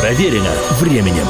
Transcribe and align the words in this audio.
Проверено 0.00 0.50
временем. 0.80 1.26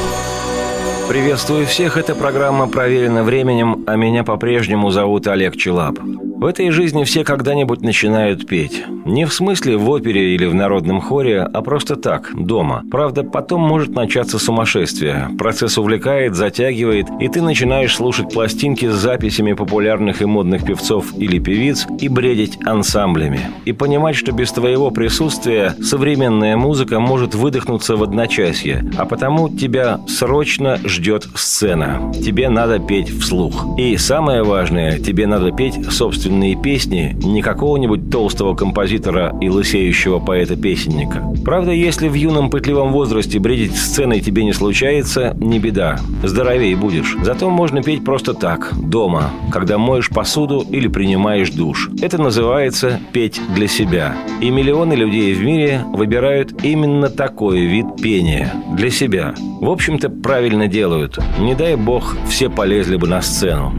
Приветствую 1.09 1.65
всех, 1.65 1.97
это 1.97 2.15
программа 2.15 2.67
«Проверено 2.67 3.23
временем», 3.23 3.83
а 3.87 3.97
меня 3.97 4.23
по-прежнему 4.23 4.89
зовут 4.91 5.27
Олег 5.27 5.57
Челап. 5.57 5.99
В 6.41 6.45
этой 6.45 6.71
жизни 6.71 7.03
все 7.03 7.23
когда-нибудь 7.23 7.81
начинают 7.81 8.47
петь. 8.47 8.83
Не 9.05 9.25
в 9.25 9.33
смысле 9.33 9.77
в 9.77 9.87
опере 9.87 10.33
или 10.33 10.47
в 10.47 10.55
народном 10.55 10.99
хоре, 10.99 11.41
а 11.41 11.61
просто 11.61 11.95
так, 11.95 12.31
дома. 12.33 12.81
Правда, 12.89 13.21
потом 13.21 13.61
может 13.61 13.89
начаться 13.89 14.39
сумасшествие. 14.39 15.29
Процесс 15.37 15.77
увлекает, 15.77 16.33
затягивает, 16.33 17.05
и 17.19 17.27
ты 17.27 17.43
начинаешь 17.43 17.95
слушать 17.95 18.33
пластинки 18.33 18.89
с 18.89 18.95
записями 18.95 19.53
популярных 19.53 20.23
и 20.23 20.25
модных 20.25 20.65
певцов 20.65 21.15
или 21.15 21.37
певиц 21.37 21.85
и 21.99 22.07
бредить 22.09 22.57
ансамблями. 22.65 23.41
И 23.65 23.71
понимать, 23.71 24.15
что 24.15 24.31
без 24.31 24.51
твоего 24.51 24.89
присутствия 24.89 25.75
современная 25.79 26.57
музыка 26.57 26.99
может 26.99 27.35
выдохнуться 27.35 27.97
в 27.97 28.01
одночасье, 28.01 28.83
а 28.97 29.05
потому 29.05 29.47
тебя 29.47 29.99
срочно 30.07 30.79
ждет 30.85 31.27
сцена. 31.35 32.11
Тебе 32.15 32.49
надо 32.49 32.79
петь 32.79 33.09
вслух. 33.09 33.77
И 33.77 33.95
самое 33.97 34.41
важное, 34.41 34.97
тебе 34.97 35.27
надо 35.27 35.51
петь 35.51 35.75
собственно 35.91 36.30
собственные 36.31 36.55
песни 36.55 37.17
не 37.23 37.41
какого-нибудь 37.41 38.09
толстого 38.09 38.55
композитора 38.55 39.35
и 39.41 39.49
лысеющего 39.49 40.19
поэта-песенника. 40.19 41.21
Правда, 41.43 41.71
если 41.71 42.07
в 42.07 42.13
юном 42.13 42.49
пытливом 42.49 42.93
возрасте 42.93 43.37
бредить 43.39 43.75
сценой 43.75 44.21
тебе 44.21 44.45
не 44.45 44.53
случается, 44.53 45.35
не 45.41 45.59
беда. 45.59 45.99
Здоровее 46.23 46.77
будешь. 46.77 47.17
Зато 47.21 47.49
можно 47.49 47.83
петь 47.83 48.05
просто 48.05 48.33
так, 48.33 48.71
дома, 48.81 49.31
когда 49.51 49.77
моешь 49.77 50.09
посуду 50.09 50.65
или 50.69 50.87
принимаешь 50.87 51.49
душ. 51.49 51.89
Это 52.01 52.17
называется 52.17 52.99
«петь 53.11 53.41
для 53.53 53.67
себя». 53.67 54.15
И 54.39 54.49
миллионы 54.49 54.93
людей 54.93 55.33
в 55.33 55.43
мире 55.43 55.81
выбирают 55.91 56.63
именно 56.63 57.09
такой 57.09 57.65
вид 57.65 57.87
пения– 58.01 58.53
для 58.71 58.89
себя. 58.89 59.33
В 59.59 59.69
общем-то, 59.69 60.09
правильно 60.09 60.67
делают. 60.67 61.19
Не 61.39 61.55
дай 61.55 61.75
бог, 61.75 62.15
все 62.29 62.49
полезли 62.49 62.95
бы 62.95 63.07
на 63.07 63.21
сцену. 63.21 63.73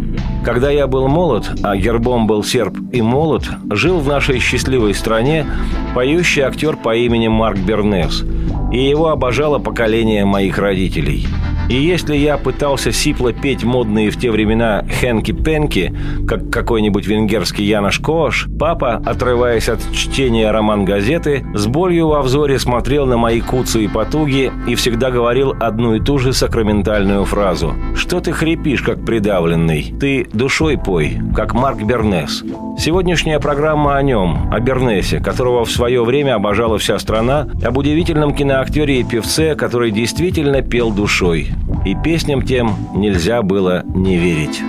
Когда 0.45 0.71
я 0.71 0.87
был 0.87 1.07
молод, 1.07 1.51
а 1.63 1.77
гербом 1.77 2.27
был 2.27 2.43
серп 2.43 2.77
и 2.93 3.01
молот, 3.01 3.49
жил 3.71 3.99
в 3.99 4.09
нашей 4.09 4.41
счастливой 4.41 4.95
стране 4.95 5.47
поющий 5.95 6.43
актер 6.43 6.77
по 6.77 6.97
имени 6.97 7.29
Марк 7.29 7.59
Бернес, 7.59 8.25
и 8.73 8.83
его 8.83 9.09
обожало 9.09 9.59
поколение 9.59 10.25
моих 10.25 10.59
родителей– 10.59 11.27
и 11.69 11.75
если 11.75 12.17
я 12.17 12.37
пытался 12.37 12.93
сипло 12.93 13.33
петь 13.33 13.65
модные 13.65 14.11
в 14.11 14.19
те 14.19 14.31
времена 14.31 14.85
«хенки-пенки», 14.89 15.95
как 16.27 16.51
какой-нибудь 16.51 17.07
венгерский 17.07 17.65
Янош 17.65 17.99
Кош, 17.99 18.49
папа, 18.59 19.03
отрываясь 19.05 19.69
от 19.69 19.81
чтения 19.93 20.51
роман-газеты, 20.51 21.45
с 21.55 21.67
болью 21.67 22.09
во 22.09 22.23
взоре 22.23 22.59
смотрел 22.59 23.07
на 23.07 23.17
мои 23.17 23.41
куцы 23.41 23.85
и 23.85 23.89
потуги 23.89 24.53
и 24.67 24.75
всегда 24.75 25.11
говорил 25.11 25.55
одну 25.59 25.95
и 25.95 26.01
ту 26.01 26.19
же 26.19 26.33
сакраментальную 26.33 27.25
фразу. 27.25 27.75
«Что 27.95 28.21
ты 28.21 28.33
хрипишь, 28.33 28.83
как 28.83 29.05
придавленный? 29.05 29.95
Ты 29.99 30.27
душой 30.33 30.79
пой, 30.79 31.19
как 31.35 31.55
Марк 31.55 31.83
Бернес». 31.83 32.45
Сегодняшняя 32.79 33.39
программа 33.39 33.97
о 33.97 34.03
нем, 34.03 34.49
о 34.51 34.59
Бернесе, 34.59 35.21
которого 35.21 35.65
в 35.65 35.71
свое 35.71 36.03
время 36.05 36.35
обожала 36.35 36.79
вся 36.79 36.99
страна, 36.99 37.47
об 37.63 37.77
удивительном 37.77 38.35
киноактере 38.35 39.01
и 39.01 39.05
певце, 39.05 39.55
который 39.55 39.91
действительно 39.91 40.63
пел 40.63 40.91
душой. 40.91 41.52
И 41.85 41.95
песням 41.95 42.43
тем 42.43 42.77
нельзя 42.95 43.43
было 43.43 43.83
не 43.95 44.17
верить. 44.17 44.61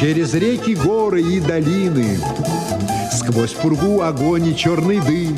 Через 0.00 0.32
реки, 0.34 0.76
горы 0.76 1.20
и 1.22 1.40
долины 1.40 2.20
Сквозь 3.10 3.50
пургу 3.50 4.00
огонь 4.02 4.46
и 4.46 4.56
черный 4.56 5.00
дым 5.00 5.36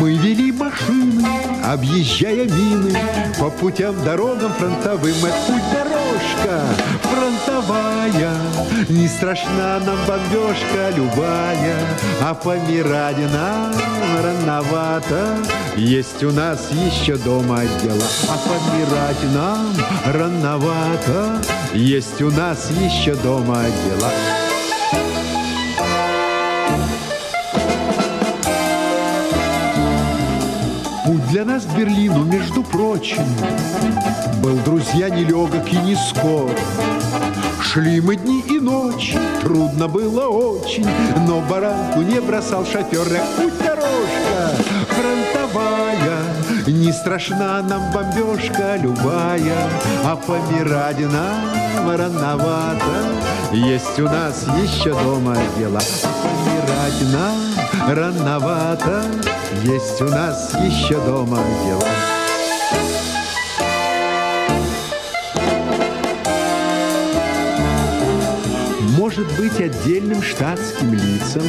Мы 0.00 0.14
вели 0.14 0.52
машины, 0.52 1.26
объезжая 1.64 2.44
мины 2.44 2.96
По 3.40 3.50
путям, 3.50 3.96
дорогам 4.04 4.52
фронтовым 4.52 5.16
Это 5.24 5.34
путь 5.48 5.62
дорожка 5.72 6.62
фронтовая 7.62 8.32
Не 8.88 9.08
страшна 9.08 9.80
нам 9.84 9.98
бомбежка 10.06 10.90
любая 10.96 11.76
А 12.22 12.34
помирать 12.34 13.18
нам 13.32 13.72
рановато. 14.22 15.36
Есть 15.76 16.22
у 16.22 16.32
нас 16.32 16.70
еще 16.70 17.16
дома 17.16 17.60
дела 17.82 18.06
А 18.28 18.38
помирать 18.48 19.34
нам 19.34 19.74
рановато. 20.06 21.42
Есть 21.74 22.20
у 22.22 22.30
нас 22.30 22.70
еще 22.80 23.14
дома 23.14 23.64
дела 23.84 24.10
Путь 31.04 31.26
для 31.28 31.44
нас 31.46 31.64
Берлину, 31.64 32.24
между 32.24 32.62
прочим, 32.62 33.24
Был, 34.42 34.56
друзья, 34.58 35.08
нелегок 35.08 35.66
и 35.72 35.76
не 35.76 35.96
скор. 35.96 36.50
Шли 37.72 38.00
мы 38.00 38.16
дни 38.16 38.42
и 38.48 38.58
ночи, 38.60 39.18
трудно 39.42 39.88
было 39.88 40.26
очень, 40.28 40.86
Но 41.26 41.42
баранку 41.42 42.00
не 42.00 42.18
бросал 42.18 42.64
шофер, 42.64 43.06
путь 43.36 43.58
дорожка 43.58 44.88
фронтовая. 44.88 46.18
Не 46.66 46.92
страшна 46.92 47.60
нам 47.62 47.92
бомбежка 47.92 48.76
любая, 48.76 49.68
А 50.02 50.16
помирать 50.16 51.00
нам 51.00 51.90
рановато. 51.90 53.04
Есть 53.52 54.00
у 54.00 54.04
нас 54.04 54.46
еще 54.62 54.94
дома 54.94 55.36
дела, 55.58 55.80
А 56.04 56.12
помирать 56.22 57.12
нам 57.12 57.94
рановато. 57.94 59.02
Есть 59.64 60.00
у 60.00 60.06
нас 60.06 60.54
еще 60.54 60.98
дома 61.04 61.38
дела. 61.66 62.17
Может 68.98 69.28
быть, 69.38 69.60
отдельным 69.60 70.20
штатским 70.20 70.92
лицам 70.92 71.44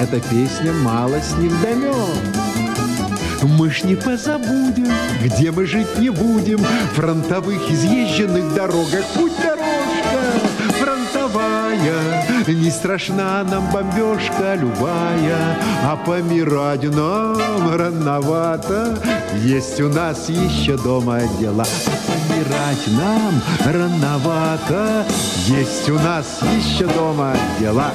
Эта 0.00 0.18
песня 0.30 0.72
мало 0.72 1.20
с 1.20 1.36
ним 1.36 1.50
вдомет. 1.50 1.94
Мы 3.42 3.70
ж 3.70 3.84
не 3.84 3.96
позабудем, 3.96 4.88
где 5.22 5.50
мы 5.50 5.66
жить 5.66 5.98
не 5.98 6.08
будем, 6.08 6.58
Фронтовых 6.94 7.70
изъезженных 7.70 8.54
дорогах 8.54 9.04
путь 9.14 9.36
дорожка 9.42 9.86
фронтовая. 10.80 12.24
Не 12.46 12.70
страшна 12.70 13.44
нам 13.44 13.70
бомбежка 13.70 14.54
любая, 14.54 15.58
А 15.84 15.96
помирать 15.96 16.84
нам 16.84 17.74
рановато. 17.74 18.98
Есть 19.42 19.80
у 19.80 19.88
нас 19.88 20.28
еще 20.28 20.76
дома 20.76 21.20
дела, 21.40 21.66
помирать 22.36 22.86
нам 22.88 23.42
рановато. 23.64 25.06
Есть 25.46 25.88
у 25.88 25.94
нас 25.94 26.40
еще 26.42 26.86
дома 26.86 27.34
дела. 27.58 27.92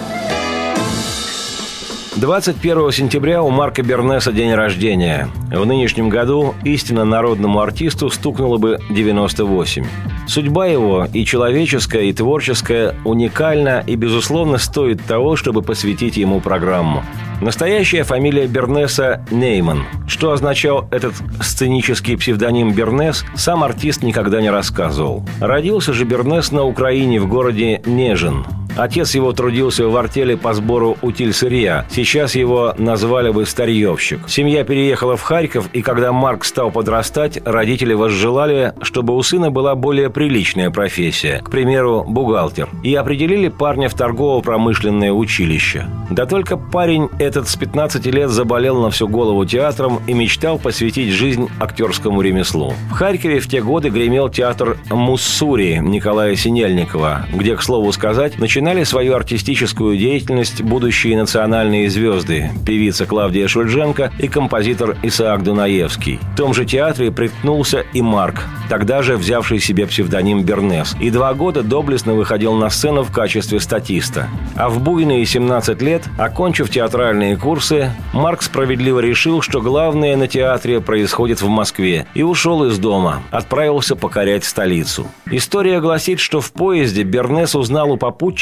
21 2.17 2.91
сентября 2.91 3.41
у 3.41 3.49
Марка 3.51 3.83
Бернеса 3.83 4.33
день 4.33 4.53
рождения. 4.53 5.29
В 5.49 5.65
нынешнем 5.65 6.09
году 6.09 6.53
истинно 6.65 7.05
народному 7.05 7.61
артисту 7.61 8.09
стукнуло 8.09 8.57
бы 8.57 8.79
98. 8.89 9.85
Судьба 10.27 10.67
его 10.67 11.07
и 11.13 11.23
человеческая, 11.23 12.03
и 12.03 12.13
творческая 12.13 12.95
уникальна 13.05 13.81
и, 13.87 13.95
безусловно, 13.95 14.57
стоит 14.57 15.01
того, 15.05 15.37
чтобы 15.37 15.61
посвятить 15.61 16.17
ему 16.17 16.41
программу. 16.41 17.01
Настоящая 17.39 18.03
фамилия 18.03 18.45
Бернеса– 18.45 19.25
Нейман. 19.31 19.85
Что 20.05 20.31
означал 20.31 20.89
этот 20.91 21.13
сценический 21.41 22.17
псевдоним 22.17 22.73
Бернес, 22.73 23.23
сам 23.35 23.63
артист 23.63 24.03
никогда 24.03 24.41
не 24.41 24.49
рассказывал. 24.49 25.23
Родился 25.39 25.93
же 25.93 26.03
Бернес 26.03 26.51
на 26.51 26.63
Украине 26.65 27.21
в 27.21 27.29
городе 27.29 27.81
Нежин. 27.85 28.45
Отец 28.77 29.15
его 29.15 29.33
трудился 29.33 29.87
в 29.87 29.95
артели 29.95 30.35
по 30.35 30.53
сбору 30.53 30.97
утиль 31.01 31.33
сырья. 31.33 31.85
Сейчас 31.89 32.35
его 32.35 32.73
назвали 32.77 33.31
бы 33.31 33.45
старьевщик. 33.45 34.21
Семья 34.27 34.63
переехала 34.63 35.17
в 35.17 35.21
Харьков, 35.21 35.69
и 35.73 35.81
когда 35.81 36.11
Марк 36.11 36.45
стал 36.45 36.71
подрастать, 36.71 37.39
родители 37.45 37.93
возжелали, 37.93 38.73
чтобы 38.81 39.15
у 39.15 39.21
сына 39.21 39.51
была 39.51 39.75
более 39.75 40.09
приличная 40.09 40.69
профессия, 40.69 41.41
к 41.43 41.49
примеру, 41.49 42.05
бухгалтер, 42.07 42.69
и 42.83 42.95
определили 42.95 43.49
парня 43.49 43.89
в 43.89 43.93
торгово-промышленное 43.93 45.11
училище. 45.11 45.85
Да 46.09 46.25
только 46.25 46.57
парень 46.57 47.09
этот 47.19 47.49
с 47.49 47.55
15 47.55 48.05
лет 48.07 48.29
заболел 48.29 48.81
на 48.81 48.89
всю 48.89 49.07
голову 49.07 49.45
театром 49.45 49.99
и 50.07 50.13
мечтал 50.13 50.57
посвятить 50.57 51.11
жизнь 51.11 51.49
актерскому 51.59 52.21
ремеслу. 52.21 52.73
В 52.89 52.93
Харькове 52.93 53.39
в 53.39 53.47
те 53.47 53.61
годы 53.61 53.89
гремел 53.89 54.29
театр 54.29 54.77
«Муссури» 54.89 55.79
Николая 55.81 56.35
Синельникова, 56.35 57.27
где, 57.33 57.55
к 57.55 57.61
слову 57.61 57.91
сказать, 57.91 58.39
начинал 58.39 58.60
начинали 58.61 58.83
свою 58.83 59.15
артистическую 59.15 59.97
деятельность 59.97 60.61
будущие 60.61 61.17
национальные 61.17 61.89
звезды– 61.89 62.51
певица 62.65 63.07
Клавдия 63.07 63.47
Шульженко 63.47 64.11
и 64.19 64.27
композитор 64.27 64.97
Исаак 65.01 65.41
Дунаевский. 65.41 66.19
В 66.33 66.37
том 66.37 66.53
же 66.53 66.63
театре 66.65 67.11
приткнулся 67.11 67.83
и 67.91 68.03
Марк, 68.03 68.43
тогда 68.69 69.01
же 69.01 69.17
взявший 69.17 69.59
себе 69.59 69.87
псевдоним 69.87 70.43
Бернес, 70.43 70.95
и 71.01 71.09
два 71.09 71.33
года 71.33 71.63
доблестно 71.63 72.13
выходил 72.13 72.53
на 72.53 72.69
сцену 72.69 73.01
в 73.01 73.11
качестве 73.11 73.59
статиста. 73.59 74.29
А 74.55 74.69
в 74.69 74.79
буйные 74.79 75.25
17 75.25 75.81
лет, 75.81 76.03
окончив 76.19 76.69
театральные 76.69 77.37
курсы, 77.37 77.91
Марк 78.13 78.43
справедливо 78.43 78.99
решил, 78.99 79.41
что 79.41 79.59
главное 79.59 80.15
на 80.15 80.27
театре 80.27 80.81
происходит 80.81 81.41
в 81.41 81.47
Москве, 81.47 82.05
и 82.13 82.21
ушел 82.21 82.63
из 82.65 82.77
дома, 82.77 83.23
отправился 83.31 83.95
покорять 83.95 84.45
столицу. 84.45 85.07
История 85.31 85.79
гласит, 85.81 86.19
что 86.19 86.41
в 86.41 86.51
поезде 86.51 87.01
Бернес 87.01 87.55
узнал 87.55 87.91
у 87.91 87.97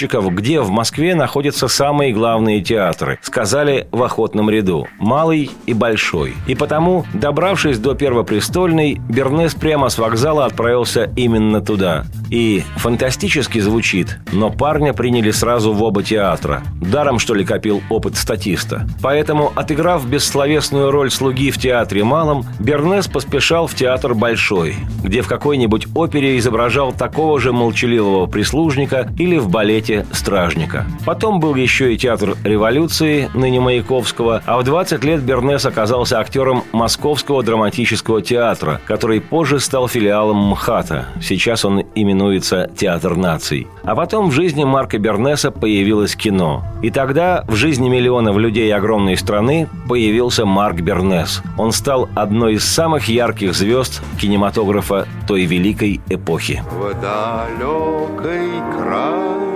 попутчиков, 0.10 0.34
где 0.34 0.62
в 0.62 0.70
Москве 0.70 1.16
находятся 1.16 1.68
самые 1.68 2.14
главные 2.14 2.62
театры. 2.62 3.20
Сказали 3.22 3.88
в 3.92 4.02
охотном 4.04 4.50
ряду– 4.50 4.88
Малый 5.00 5.52
и 5.66 5.74
Большой. 5.74 6.34
И 6.48 6.56
потому, 6.56 7.06
добравшись 7.14 7.80
до 7.80 7.94
Первопрестольной, 7.96 9.00
Бернес 9.10 9.54
прямо 9.54 9.90
с 9.90 9.98
вокзала 9.98 10.46
отправился 10.46 11.12
именно 11.16 11.62
туда. 11.62 12.06
И 12.30 12.64
фантастически 12.78 13.60
звучит, 13.60 14.20
но 14.32 14.50
парня 14.50 14.94
приняли 14.94 15.32
сразу 15.32 15.74
в 15.74 15.82
оба 15.84 16.04
театра. 16.04 16.62
Даром, 16.82 17.20
что 17.20 17.34
ли, 17.34 17.44
копил 17.44 17.82
опыт 17.90 18.16
статиста. 18.16 18.88
Поэтому, 19.02 19.52
отыграв 19.56 20.08
бессловесную 20.08 20.92
роль 20.92 21.12
слуги 21.12 21.52
в 21.52 21.58
театре 21.58 22.04
Малом, 22.04 22.46
Бернес 22.60 23.08
поспешал 23.08 23.68
в 23.68 23.76
театр 23.76 24.14
Большой, 24.14 24.76
где 25.04 25.22
в 25.22 25.28
какой-нибудь 25.28 25.88
опере 25.96 26.38
изображал 26.38 26.94
такого 26.94 27.40
же 27.40 27.52
молчаливого 27.52 28.28
прислужника 28.28 29.10
или 29.18 29.38
в 29.38 29.50
балете 29.50 29.99
стражника. 30.12 30.86
Потом 31.06 31.40
был 31.40 31.56
еще 31.56 31.94
и 31.94 31.98
театр 31.98 32.36
революции, 32.44 33.30
ныне 33.34 33.60
Маяковского, 33.60 34.42
а 34.46 34.58
в 34.58 34.64
20 34.64 35.04
лет 35.04 35.22
Бернес 35.22 35.66
оказался 35.66 36.20
актером 36.20 36.64
Московского 36.72 37.44
драматического 37.44 38.22
театра, 38.22 38.82
который 38.86 39.22
позже 39.22 39.60
стал 39.60 39.88
филиалом 39.88 40.38
МХАТа. 40.38 41.06
Сейчас 41.22 41.66
он 41.66 41.84
именуется 41.96 42.70
Театр 42.76 43.16
наций. 43.16 43.68
А 43.84 43.96
потом 43.96 44.30
в 44.30 44.32
жизни 44.32 44.64
Марка 44.64 44.98
Бернеса 44.98 45.52
появилось 45.52 46.16
кино. 46.16 46.64
И 46.82 46.92
тогда 46.92 47.44
в 47.48 47.56
жизни 47.56 47.90
миллионов 47.90 48.38
людей 48.38 48.74
огромной 48.74 49.18
страны 49.18 49.68
появился 49.88 50.46
Марк 50.46 50.82
Бернес. 50.82 51.42
Он 51.58 51.72
стал 51.72 52.10
одной 52.16 52.54
из 52.56 52.66
самых 52.66 53.08
ярких 53.10 53.54
звезд 53.54 54.02
кинематографа 54.20 55.08
той 55.28 55.46
великой 55.46 56.02
эпохи. 56.10 56.64
В 56.72 56.94
далекий 57.02 58.62
край 58.74 59.49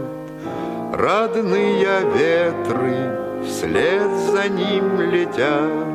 Родные 0.94 2.02
ветры 2.16 3.18
вслед 3.46 4.10
за 4.32 4.50
ним 4.50 5.00
летят. 5.02 5.88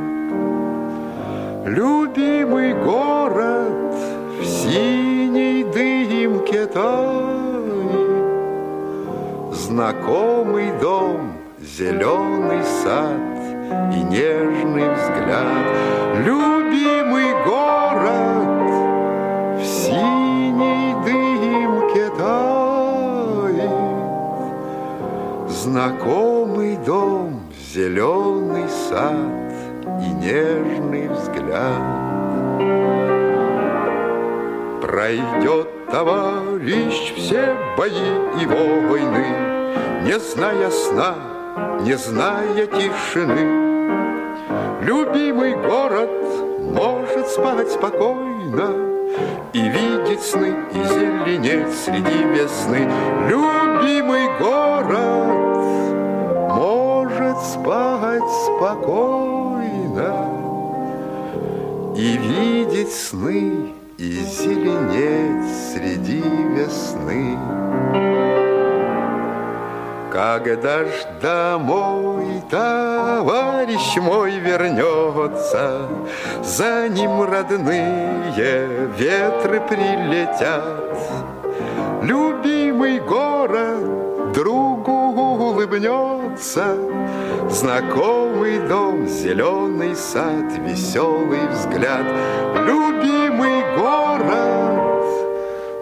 Любимый 1.66 2.74
город 2.74 3.94
в 4.40 4.44
синей 4.44 5.64
дымке 5.64 6.66
тает, 6.66 7.34
Знакомый 9.52 10.72
дом, 10.80 11.32
зеленый 11.60 12.62
сад 12.82 13.20
и 13.92 14.02
нежный 14.04 14.88
взгляд. 14.94 15.66
Любимый 16.24 16.53
Знакомый 25.84 26.78
дом, 26.78 27.42
зеленый 27.74 28.66
сад 28.70 29.52
и 30.00 30.14
нежный 30.14 31.08
взгляд. 31.08 31.82
Пройдет 34.80 35.68
товарищ 35.90 37.12
все 37.16 37.54
бои 37.76 37.90
и 38.40 38.46
войны, 38.46 39.26
Не 40.04 40.18
зная 40.18 40.70
сна, 40.70 41.16
не 41.82 41.98
зная 41.98 42.66
тишины. 42.66 43.44
Любимый 44.80 45.54
город 45.54 46.10
может 46.60 47.28
спать 47.28 47.70
спокойно 47.70 48.70
И 49.52 49.60
видеть 49.60 50.22
сны, 50.22 50.54
и 50.72 50.82
зеленеть 50.82 51.74
среди 51.74 52.24
весны. 52.24 52.90
Любимый 53.28 54.28
город 54.38 55.43
спать 57.64 58.30
спокойно 58.44 60.28
И 61.96 62.18
видеть 62.18 62.92
сны, 62.92 63.72
и 63.96 64.10
зеленеть 64.20 65.48
среди 65.72 66.20
весны. 66.20 67.38
Когда 70.12 70.84
ж 70.84 70.90
домой 71.22 72.42
товарищ 72.50 73.96
мой 73.96 74.38
вернется, 74.38 75.88
За 76.42 76.88
ним 76.88 77.22
родные 77.22 78.88
ветры 78.98 79.60
прилетят. 79.60 80.98
Любимый 82.02 82.53
улыбнется, 85.64 86.76
Знакомый 87.50 88.58
дом, 88.68 89.06
зеленый 89.06 89.96
сад, 89.96 90.52
веселый 90.58 91.48
взгляд. 91.48 92.06
Любимый 92.66 93.62
город 93.76 95.04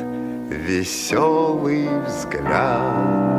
веселый 0.49 1.87
взгляд. 2.05 3.38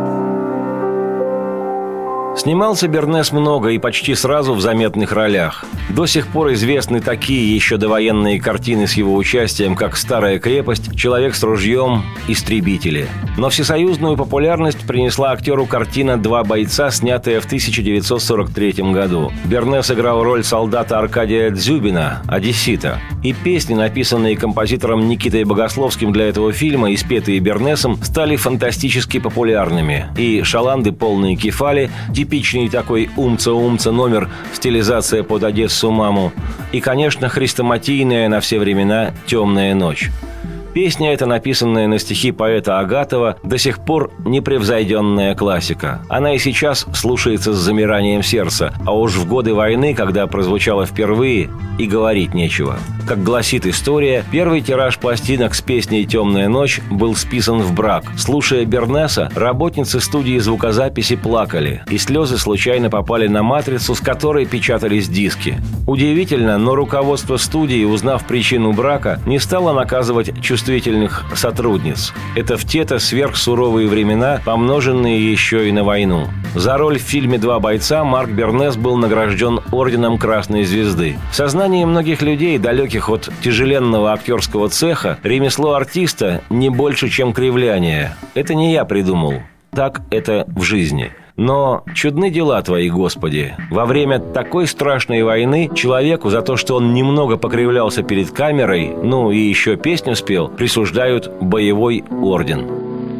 Снимался 2.40 2.88
Бернес 2.88 3.32
много 3.32 3.68
и 3.68 3.78
почти 3.78 4.14
сразу 4.14 4.54
в 4.54 4.62
заметных 4.62 5.12
ролях. 5.12 5.66
До 5.90 6.06
сих 6.06 6.26
пор 6.26 6.54
известны 6.54 7.02
такие 7.02 7.54
еще 7.54 7.76
довоенные 7.76 8.40
картины 8.40 8.86
с 8.86 8.94
его 8.94 9.14
участием, 9.14 9.76
как 9.76 9.94
«Старая 9.94 10.38
крепость», 10.38 10.96
«Человек 10.96 11.34
с 11.34 11.42
ружьем», 11.42 12.02
«Истребители». 12.28 13.08
Но 13.36 13.50
всесоюзную 13.50 14.16
популярность 14.16 14.86
принесла 14.86 15.32
актеру 15.32 15.66
картина 15.66 16.16
«Два 16.16 16.42
бойца», 16.42 16.90
снятая 16.90 17.42
в 17.42 17.44
1943 17.44 18.90
году. 18.90 19.30
Бернес 19.44 19.90
играл 19.90 20.24
роль 20.24 20.42
солдата 20.42 20.98
Аркадия 20.98 21.50
Дзюбина, 21.50 22.22
одессита. 22.26 23.00
И 23.22 23.34
песни, 23.34 23.74
написанные 23.74 24.34
композитором 24.34 25.08
Никитой 25.08 25.44
Богословским 25.44 26.10
для 26.10 26.30
этого 26.30 26.52
фильма 26.52 26.90
и 26.90 26.96
спетые 26.96 27.38
Бернесом, 27.40 28.02
стали 28.02 28.36
фантастически 28.36 29.18
популярными. 29.18 30.06
И 30.16 30.42
шаланды 30.42 30.92
полные 30.92 31.36
кефали, 31.36 31.90
типичный 32.30 32.68
такой 32.68 33.10
умца-умца 33.16 33.90
номер, 33.90 34.30
стилизация 34.52 35.24
под 35.24 35.42
Одессу 35.42 35.90
маму. 35.90 36.32
И, 36.70 36.80
конечно, 36.80 37.28
хрестоматийная 37.28 38.28
на 38.28 38.38
все 38.38 38.60
времена 38.60 39.12
«Темная 39.26 39.74
ночь». 39.74 40.10
Песня 40.72 41.12
эта, 41.12 41.26
написанная 41.26 41.88
на 41.88 41.98
стихи 41.98 42.30
поэта 42.30 42.78
Агатова, 42.78 43.36
до 43.42 43.58
сих 43.58 43.84
пор 43.84 44.12
непревзойденная 44.24 45.34
классика. 45.34 46.02
Она 46.08 46.34
и 46.34 46.38
сейчас 46.38 46.86
слушается 46.94 47.52
с 47.52 47.56
замиранием 47.56 48.22
сердца, 48.22 48.72
а 48.86 48.96
уж 48.96 49.16
в 49.16 49.26
годы 49.26 49.52
войны, 49.52 49.94
когда 49.94 50.28
прозвучала 50.28 50.86
впервые, 50.86 51.50
и 51.78 51.86
говорить 51.86 52.34
нечего. 52.34 52.78
Как 53.08 53.24
гласит 53.24 53.66
история, 53.66 54.22
первый 54.30 54.60
тираж 54.60 54.98
пластинок 54.98 55.54
с 55.54 55.62
песней 55.62 56.04
«Темная 56.04 56.48
ночь» 56.48 56.80
был 56.90 57.16
списан 57.16 57.60
в 57.62 57.74
брак. 57.74 58.04
Слушая 58.16 58.64
Бернеса, 58.66 59.30
работницы 59.34 59.98
студии 59.98 60.38
звукозаписи 60.38 61.16
плакали, 61.16 61.82
и 61.90 61.98
слезы 61.98 62.38
случайно 62.38 62.90
попали 62.90 63.26
на 63.26 63.42
матрицу, 63.42 63.94
с 63.94 64.00
которой 64.00 64.44
печатались 64.44 65.08
диски. 65.08 65.56
Удивительно, 65.86 66.58
но 66.58 66.74
руководство 66.74 67.38
студии, 67.38 67.84
узнав 67.84 68.24
причину 68.26 68.72
брака, 68.72 69.18
не 69.26 69.38
стало 69.38 69.72
наказывать 69.72 70.40
чувствительность 70.40 70.59
чувствительных 70.60 71.24
сотрудниц. 71.34 72.12
Это 72.36 72.58
в 72.58 72.66
те-то 72.66 72.98
сверхсуровые 72.98 73.88
времена, 73.88 74.40
помноженные 74.44 75.32
еще 75.32 75.66
и 75.66 75.72
на 75.72 75.84
войну. 75.84 76.26
За 76.54 76.76
роль 76.76 76.98
в 76.98 77.02
фильме 77.02 77.38
«Два 77.38 77.60
бойца» 77.60 78.04
Марк 78.04 78.30
Бернес 78.30 78.76
был 78.76 78.98
награжден 78.98 79.60
Орденом 79.72 80.18
Красной 80.18 80.64
Звезды. 80.64 81.16
В 81.32 81.34
сознании 81.34 81.86
многих 81.86 82.20
людей, 82.20 82.58
далеких 82.58 83.08
от 83.08 83.30
тяжеленного 83.40 84.12
актерского 84.12 84.68
цеха, 84.68 85.18
ремесло 85.22 85.72
артиста 85.72 86.42
не 86.50 86.68
больше, 86.68 87.08
чем 87.08 87.32
кривляние. 87.32 88.14
Это 88.34 88.54
не 88.54 88.72
я 88.74 88.84
придумал. 88.84 89.34
Так 89.70 90.02
это 90.10 90.44
в 90.46 90.62
жизни. 90.62 91.10
Но 91.40 91.84
чудны 91.94 92.30
дела 92.30 92.60
твои, 92.60 92.90
Господи. 92.90 93.54
Во 93.70 93.86
время 93.86 94.18
такой 94.18 94.66
страшной 94.66 95.22
войны 95.22 95.70
человеку 95.74 96.28
за 96.28 96.42
то, 96.42 96.58
что 96.58 96.76
он 96.76 96.92
немного 96.92 97.38
покривлялся 97.38 98.02
перед 98.02 98.30
камерой, 98.30 98.94
ну 99.02 99.30
и 99.30 99.38
еще 99.38 99.76
песню 99.76 100.14
спел, 100.16 100.48
присуждают 100.48 101.32
боевой 101.40 102.04
орден. 102.10 102.66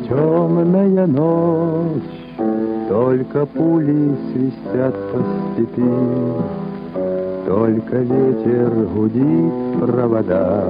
Темная 0.07 1.07
ночь, 1.07 2.03
только 2.91 3.47
пули 3.47 4.15
свистят 4.33 4.95
по 5.13 5.25
степи, 5.55 5.81
Только 7.47 7.97
ветер 8.01 8.69
гудит 8.95 9.53
в 9.77 9.81
проводах, 9.81 10.69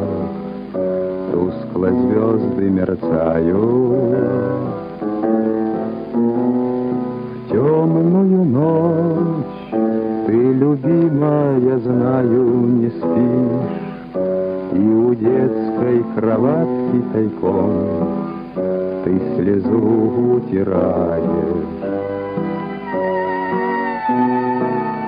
Тускло 1.32 1.88
звезды 1.88 2.70
мерцают. 2.70 4.10
Темную 7.50 8.44
ночь. 8.44 9.72
Ты, 10.26 10.52
любимая, 10.52 11.78
знаю, 11.80 12.44
не 12.78 12.90
спишь, 12.90 14.20
И 14.72 14.78
у 14.78 15.12
детской 15.14 16.04
кроватки 16.14 17.02
тайком 17.12 17.72
ты 19.02 19.20
слезу 19.34 20.36
утираешь. 20.36 21.24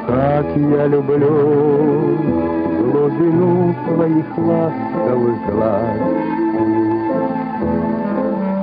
Как 0.09 0.47
я 0.57 0.87
люблю 0.89 2.19
глубину 2.91 3.73
твоих 3.87 4.39
ласковых 4.39 5.39
глаз, 5.49 5.97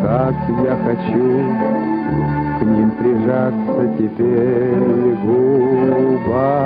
Как 0.04 0.36
я 0.66 0.78
хочу 0.84 2.39
к 2.60 2.62
ним 2.62 2.92
прижаться 2.92 3.88
теперь 3.98 5.16
губами. 5.24 6.60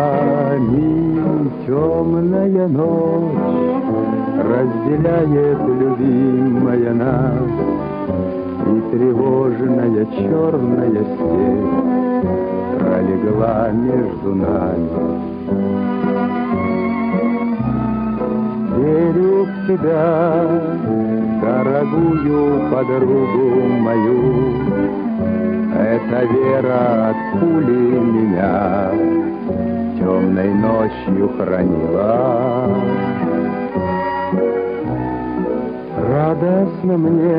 Темная 1.67 2.67
ночь 2.67 3.37
разделяет 4.43 5.59
любимая 5.59 6.93
нас, 6.93 7.49
И 8.67 8.81
тревожная 8.91 10.05
черная 10.17 11.03
степь 11.13 12.23
пролегла 12.79 13.69
между 13.71 14.35
нами. 14.35 14.89
Верю 18.77 19.45
в 19.45 19.47
тебя, 19.67 20.01
дорогую 21.41 22.41
подругу 22.71 23.47
мою, 23.79 25.02
Эта 25.93 26.25
вера 26.25 27.11
от 27.11 27.39
пули 27.39 27.99
меня 27.99 28.89
темной 29.99 30.51
ночью 30.55 31.29
хранила. 31.37 32.67
Радостно 36.09 36.97
мне, 36.97 37.37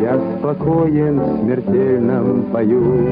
я 0.00 0.14
спокоен 0.38 1.18
в 1.18 1.40
смертельном 1.40 2.42
бою, 2.52 3.08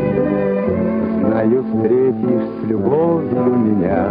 Знаю, 1.18 1.64
встретишь 1.64 2.48
с 2.60 2.68
любовью 2.68 3.56
меня, 3.56 4.06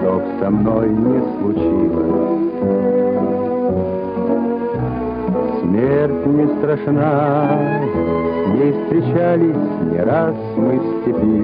Чтоб 0.00 0.20
со 0.40 0.50
мной 0.50 0.88
не 0.90 1.20
случилось. 1.38 2.44
Смерть 5.64 6.26
не 6.26 6.46
страшна, 6.58 7.48
с 8.44 8.48
ней 8.48 8.72
встречались 8.72 9.64
не 9.90 9.98
раз 9.98 10.36
мы 10.56 10.78
в 10.78 10.84
степи. 11.00 11.42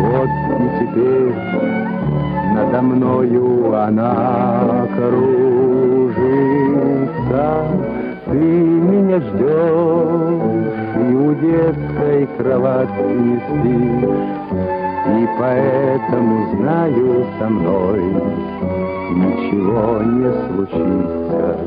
Вот 0.00 0.30
и 0.60 0.66
теперь 0.78 1.34
надо 2.54 2.78
мною 2.82 3.74
она 3.74 4.86
кружится, 4.94 6.24
ты 8.26 8.38
меня 8.38 9.18
ждешь, 9.18 10.72
и 10.96 11.14
у 11.14 11.34
детской 11.34 12.28
кроватки 12.38 13.02
не 13.02 13.36
спишь, 13.40 14.83
И 15.06 15.28
поэтому 15.38 16.56
знаю 16.56 17.26
со 17.38 17.48
мной 17.50 18.00
ничего 19.10 20.02
не 20.02 20.32
случится. 20.46 21.58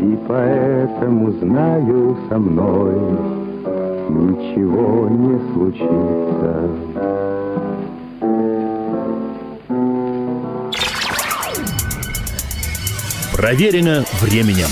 И 0.00 0.18
поэтому 0.28 1.32
знаю 1.32 2.16
со 2.28 2.38
мной 2.38 2.94
ничего 4.10 5.08
не 5.08 5.40
случится. 5.52 7.05
Проверено 13.36 14.02
временем. 14.22 14.68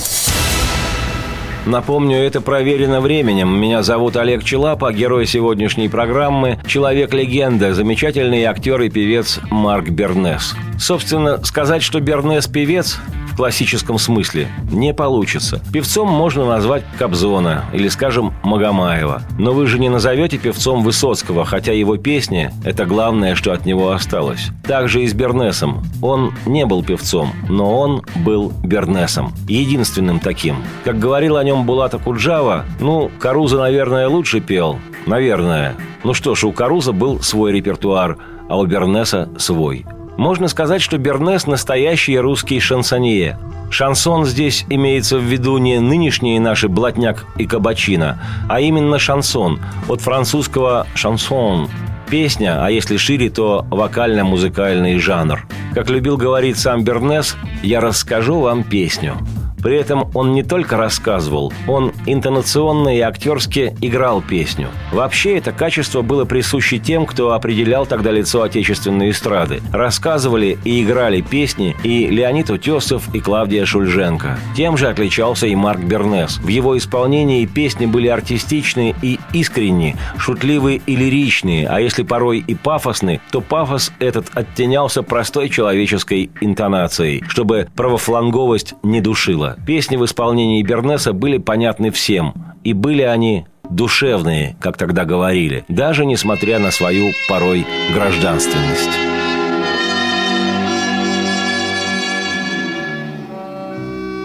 Напомню, 1.67 2.17
это 2.17 2.41
проверено 2.41 3.03
временем. 3.03 3.55
Меня 3.61 3.83
зовут 3.83 4.17
Олег 4.17 4.43
Челапа, 4.43 4.91
герой 4.91 5.27
сегодняшней 5.27 5.91
программы, 5.91 6.59
человек-легенда, 6.67 7.75
замечательный 7.75 8.45
актер 8.45 8.81
и 8.81 8.89
певец 8.89 9.39
Марк 9.51 9.91
Бернес. 9.91 10.55
Собственно, 10.79 11.45
сказать, 11.45 11.83
что 11.83 12.01
Бернес 12.01 12.47
певец, 12.47 12.99
в 13.35 13.37
классическом 13.37 13.99
смысле 13.99 14.47
не 14.71 14.95
получится. 14.95 15.61
Певцом 15.73 16.09
можно 16.09 16.45
назвать 16.47 16.85
Кобзона 16.97 17.65
или, 17.73 17.89
скажем, 17.89 18.33
Магомаева. 18.45 19.23
Но 19.41 19.53
вы 19.53 19.67
же 19.67 19.81
не 19.81 19.89
назовете 19.89 20.39
певцом 20.39 20.85
Высоцкого, 20.85 21.45
хотя 21.45 21.73
его 21.73 21.97
песни– 21.97 22.53
это 22.65 22.87
главное, 22.87 23.35
что 23.35 23.53
от 23.53 23.67
него 23.67 23.91
осталось. 23.91 24.51
Также 24.63 25.03
и 25.03 25.09
с 25.09 25.15
Бернесом. 25.15 25.83
Он 26.01 26.33
не 26.47 26.65
был 26.65 26.85
певцом, 26.85 27.33
но 27.49 27.77
он 27.77 28.03
был 28.25 28.53
Бернесом. 28.63 29.33
Единственным 29.49 30.21
таким. 30.21 30.59
Как 30.85 31.01
говорил 31.01 31.37
о 31.37 31.43
нем 31.43 31.67
Булата 31.67 31.99
Куджава, 31.99 32.65
ну, 32.79 33.11
Каруза, 33.19 33.59
наверное, 33.59 34.07
лучше 34.07 34.39
пел. 34.39 34.79
Наверное. 35.07 35.75
Ну 36.05 36.15
что 36.15 36.37
ж, 36.37 36.45
у 36.45 36.53
Каруза 36.53 36.93
был 36.93 37.21
свой 37.21 37.51
репертуар, 37.51 38.17
а 38.49 38.59
у 38.59 38.65
Бернеса 38.65 39.29
свой– 39.39 39.85
можно 40.17 40.49
сказать, 40.49 40.83
что 40.83 40.99
Бернес– 40.99 41.47
настоящий 41.47 42.19
русский 42.19 42.61
шансонье. 42.61 43.39
Шансон 43.71 44.25
здесь 44.25 44.65
имеется 44.69 45.19
в 45.19 45.23
виду 45.23 45.59
не 45.59 45.81
нынешние 45.81 46.41
наши 46.41 46.69
блатняк 46.69 47.27
и 47.37 47.47
кабачина, 47.47 48.21
а 48.49 48.61
именно 48.61 48.99
шансон, 48.99 49.61
от 49.89 50.01
французского 50.01 50.87
«шансон», 50.95 51.69
песня, 52.09 52.65
а 52.65 52.71
если 52.71 52.97
шире, 52.97 53.31
то 53.31 53.67
вокально-музыкальный 53.71 54.99
жанр. 54.99 55.47
Как 55.75 55.91
любил 55.91 56.17
говорить 56.17 56.59
сам 56.59 56.85
Бернес, 56.85 57.37
«Я 57.63 57.81
расскажу 57.81 58.39
вам 58.39 58.63
песню». 58.63 59.17
При 59.65 59.79
этом 59.79 60.11
он 60.13 60.35
не 60.35 60.43
только 60.43 60.77
рассказывал, 60.77 61.51
он 61.67 61.93
интонационно 62.05 62.95
и 62.95 63.01
актерски 63.01 63.75
играл 63.81 64.21
песню. 64.21 64.69
Вообще 64.93 65.39
это 65.39 65.53
качество 65.53 66.03
было 66.03 66.27
присуще 66.27 66.79
тем, 66.79 67.07
кто 67.07 67.33
определял 67.33 67.87
тогда 67.87 68.11
лицо 68.11 68.43
отечественной 68.43 69.11
эстрады. 69.11 69.63
Рассказывали 69.73 70.59
и 70.65 70.85
играли 70.85 71.23
песни 71.23 71.75
и 71.83 72.09
Леонид 72.09 72.51
Утесов, 72.51 73.13
и 73.15 73.21
Клавдия 73.21 73.65
Шульженко. 73.65 74.39
Тем 74.55 74.77
же 74.77 74.87
отличался 74.87 75.47
и 75.47 75.55
Марк 75.55 75.81
Бернес. 75.81 76.37
В 76.37 76.49
его 76.49 76.77
исполнении 76.77 77.47
песни 77.47 77.87
были 77.87 78.09
артистичные 78.09 78.95
и 79.01 79.19
искренние, 79.33 79.97
шутливые 80.19 80.83
и 80.85 80.95
лиричные, 80.95 81.67
а 81.69 81.81
если 81.81 82.03
порой 82.03 82.45
и 82.47 82.55
пафосны, 82.55 83.23
то 83.31 83.41
пафос 83.41 83.93
этот 83.99 84.27
оттенялся 84.35 85.03
простой 85.03 85.49
человеческой 85.49 86.31
интонацией, 86.43 87.25
чтобы 87.29 87.69
правофланговость 87.75 88.75
не 88.83 89.01
душила. 89.01 89.54
Песни 89.67 89.97
в 89.97 90.05
исполнении 90.05 90.63
Бернеса 90.63 91.13
были 91.13 91.39
понятны 91.39 91.91
всем, 91.91 92.35
и 92.65 92.73
были 92.73 93.03
они 93.03 93.47
душевные, 93.69 94.57
как 94.61 94.77
тогда 94.77 95.05
говорили, 95.05 95.65
даже 95.69 96.05
несмотря 96.05 96.59
на 96.59 96.71
свою 96.71 97.13
порой 97.29 97.67
гражданственность. 97.93 98.91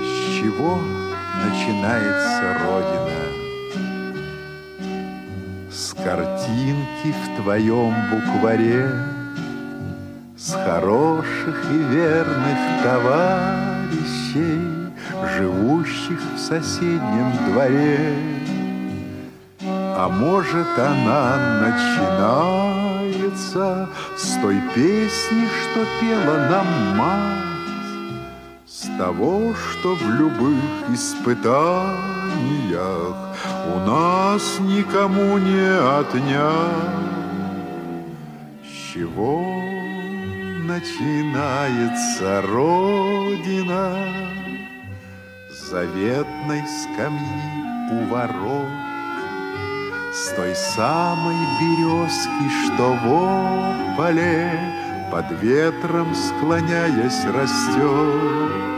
С 0.03 0.39
чего 0.39 0.79
начинается 1.45 2.57
Родина? 2.63 3.09
С 5.71 5.93
картинки 5.93 7.13
в 7.13 7.41
твоем 7.41 7.93
букваре, 8.12 8.89
С 10.38 10.53
хороших 10.53 11.65
и 11.71 11.77
верных 11.93 12.57
товарищей, 12.83 14.68
живущих 15.27 16.19
в 16.35 16.39
соседнем 16.39 17.31
дворе. 17.47 18.13
А 19.61 20.07
может, 20.07 20.67
она 20.77 21.59
начинается 21.61 23.89
С 24.15 24.38
той 24.41 24.61
песни, 24.73 25.45
что 25.61 25.85
пела 25.99 26.47
нам 26.49 26.67
мать, 26.97 27.43
С 28.65 28.88
того, 28.97 29.53
что 29.53 29.95
в 29.95 30.09
любых 30.09 30.63
испытаниях 30.93 31.89
У 33.75 33.79
нас 33.79 34.59
никому 34.59 35.38
не 35.38 35.69
отнять. 35.99 37.09
Чего 38.63 39.41
начинается 40.65 42.41
Родина 42.41 43.97
Заветной 45.69 46.63
скамьи 46.65 47.61
у 47.91 48.05
ворот 48.11 48.67
С 50.11 50.33
той 50.35 50.55
самой 50.55 51.35
березки, 51.61 52.49
что 52.65 52.93
в 52.93 53.95
поле 53.95 54.51
Под 55.11 55.29
ветром 55.39 56.15
склоняясь 56.15 57.23
растет 57.25 58.69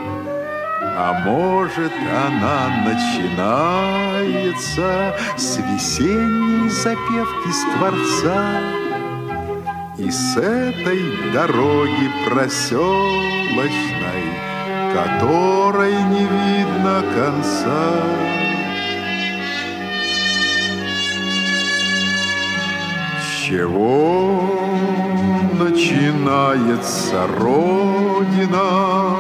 а 1.04 1.14
может, 1.26 1.92
она 1.94 2.70
начинается 2.86 4.86
С 5.38 5.58
весенней 5.58 6.70
запевки 6.70 7.52
скворца 7.54 8.62
и 9.98 10.10
с 10.10 10.38
этой 10.38 11.32
дороги 11.32 12.10
проселочной, 12.26 13.91
Которой 14.94 15.94
не 15.94 16.26
видно 16.26 17.02
конца. 17.16 17.94
С 23.22 23.42
чего 23.46 24.52
начинается 25.58 27.26
Родина? 27.40 29.16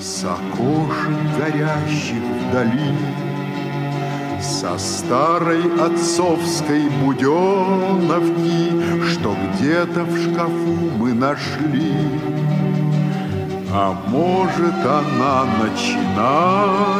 С 0.00 0.24
окошек 0.24 1.18
горящих 1.38 2.24
вдали, 2.48 2.96
со 4.40 4.76
старой 4.78 5.62
отцовской 5.80 6.88
буденовки, 7.04 8.72
Что 9.08 9.36
где-то 9.54 10.02
в 10.02 10.16
шкафу 10.16 10.76
мы 10.98 11.12
нашли. 11.12 11.94
А 13.76 13.92
может, 14.06 14.86
она 14.86 15.44
начинается 15.64 16.94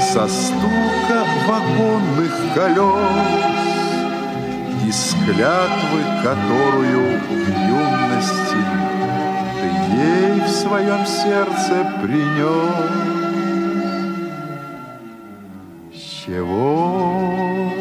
Со 0.00 0.26
стука 0.26 1.26
вагонных 1.46 2.34
колес 2.54 3.58
И 4.86 4.90
с 4.90 5.14
клятвы, 5.26 6.02
которую 6.22 7.20
в 7.28 7.46
юности 7.68 8.62
Ты 9.60 9.66
ей 9.96 10.40
в 10.40 10.48
своем 10.48 11.04
сердце 11.04 11.92
принес. 12.00 13.10
чего 16.30 17.72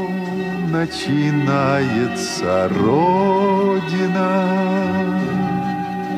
начинается 0.71 2.69
Родина? 2.69 4.29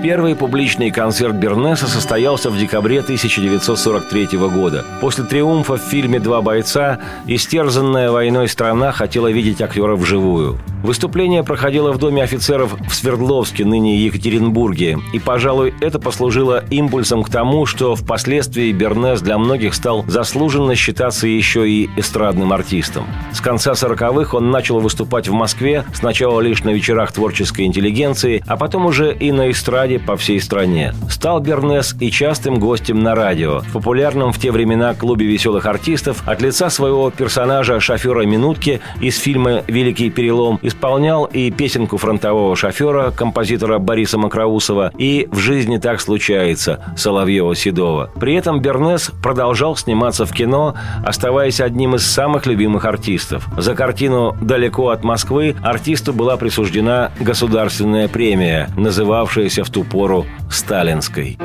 Первый 0.01 0.35
публичный 0.35 0.89
концерт 0.89 1.35
Бернеса 1.35 1.85
состоялся 1.85 2.49
в 2.49 2.57
декабре 2.57 3.01
1943 3.01 4.29
года. 4.49 4.83
После 4.99 5.23
триумфа 5.25 5.77
в 5.77 5.81
фильме 5.81 6.19
«Два 6.19 6.41
бойца» 6.41 6.97
истерзанная 7.27 8.09
войной 8.09 8.47
страна 8.47 8.91
хотела 8.91 9.27
видеть 9.27 9.61
актера 9.61 9.95
вживую. 9.95 10.57
Выступление 10.83 11.43
проходило 11.43 11.91
в 11.91 11.99
Доме 11.99 12.23
офицеров 12.23 12.75
в 12.89 12.95
Свердловске, 12.95 13.65
ныне 13.65 13.97
Екатеринбурге, 13.97 14.97
и, 15.13 15.19
пожалуй, 15.19 15.75
это 15.79 15.99
послужило 15.99 16.63
импульсом 16.71 17.23
к 17.23 17.29
тому, 17.29 17.67
что 17.67 17.95
впоследствии 17.95 18.71
Бернес 18.71 19.21
для 19.21 19.37
многих 19.37 19.75
стал 19.75 20.03
заслуженно 20.07 20.73
считаться 20.75 21.27
еще 21.27 21.69
и 21.69 21.89
эстрадным 21.97 22.51
артистом. 22.51 23.05
С 23.31 23.41
конца 23.41 23.73
40-х 23.73 24.35
он 24.35 24.49
начал 24.49 24.79
выступать 24.79 25.27
в 25.27 25.33
Москве, 25.33 25.85
сначала 25.93 26.41
лишь 26.41 26.63
на 26.63 26.71
вечерах 26.71 27.11
творческой 27.11 27.65
интеллигенции, 27.65 28.43
а 28.47 28.57
потом 28.57 28.87
уже 28.87 29.13
и 29.13 29.31
на 29.31 29.51
эстраде 29.51 29.99
по 29.99 30.17
всей 30.17 30.41
стране. 30.41 30.95
Стал 31.11 31.41
Бернес 31.41 31.95
и 31.99 32.09
частым 32.09 32.55
гостем 32.55 33.03
на 33.03 33.13
радио, 33.13 33.59
в 33.59 33.73
популярном 33.73 34.33
в 34.33 34.39
те 34.39 34.51
времена 34.51 34.95
клубе 34.95 35.27
веселых 35.27 35.67
артистов, 35.67 36.23
от 36.25 36.41
лица 36.41 36.71
своего 36.71 37.11
персонажа 37.11 37.79
шофера 37.79 38.25
Минутки 38.25 38.81
из 38.99 39.19
фильма 39.19 39.63
«Великий 39.67 40.09
перелом» 40.09 40.59
исполнял 40.71 41.25
и 41.25 41.51
песенку 41.51 41.97
фронтового 41.97 42.55
шофера, 42.55 43.11
композитора 43.11 43.77
Бориса 43.77 44.17
Макроусова, 44.17 44.91
и 44.97 45.27
«В 45.31 45.37
жизни 45.37 45.77
так 45.77 45.99
случается» 45.99 46.79
Соловьева-Седова. 46.95 48.09
При 48.19 48.35
этом 48.35 48.61
Бернес 48.61 49.11
продолжал 49.21 49.75
сниматься 49.75 50.25
в 50.25 50.31
кино, 50.31 50.75
оставаясь 51.05 51.59
одним 51.59 51.95
из 51.95 52.07
самых 52.07 52.45
любимых 52.45 52.85
артистов. 52.85 53.47
За 53.57 53.75
картину 53.75 54.35
«Далеко 54.41 54.89
от 54.89 55.03
Москвы» 55.03 55.55
артисту 55.61 56.13
была 56.13 56.37
присуждена 56.37 57.11
государственная 57.19 58.07
премия, 58.07 58.69
называвшаяся 58.77 59.63
в 59.63 59.69
ту 59.69 59.83
пору 59.83 60.25
«Сталинской». 60.49 61.37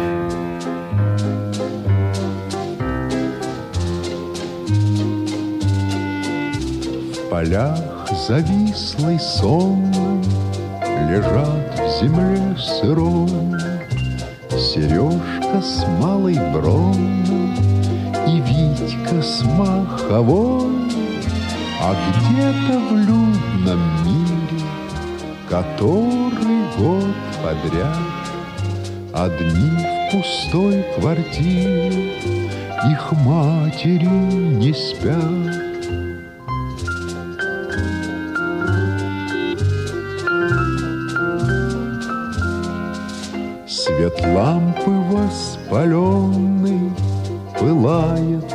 Полях 7.28 7.95
завислой 8.16 9.20
сонной 9.20 10.24
Лежат 11.08 11.78
в 11.78 12.00
земле 12.00 12.56
сырой 12.58 13.28
Сережка 14.50 15.60
с 15.60 15.86
малой 16.00 16.34
бронной 16.52 17.54
И 18.26 18.40
Витька 18.40 19.22
с 19.22 19.42
маховой. 19.42 20.90
А 21.82 21.94
где-то 22.08 22.78
в 22.78 22.92
людном 22.96 23.80
мире 24.04 24.64
Который 25.48 26.64
год 26.78 27.14
подряд 27.42 27.96
Одни 29.12 29.70
в 29.78 30.12
пустой 30.12 30.84
квартире 30.98 32.12
Их 32.90 33.12
матери 33.12 34.06
не 34.06 34.72
спят 34.72 35.65
лампы 44.24 44.90
воспаленный 45.10 46.92
Пылает 47.58 48.54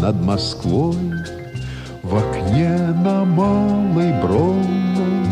над 0.00 0.20
Москвой. 0.22 0.96
В 2.02 2.16
окне 2.16 2.76
на 3.02 3.24
Малой 3.24 4.12
Бронной 4.22 5.26